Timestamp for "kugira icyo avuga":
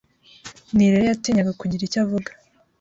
1.59-2.29